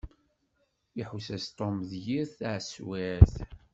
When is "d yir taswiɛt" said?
1.89-3.33